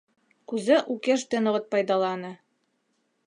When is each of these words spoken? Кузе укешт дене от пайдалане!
Кузе 0.47 0.77
укешт 0.93 1.27
дене 1.33 1.49
от 1.57 1.63
пайдалане! 1.71 2.33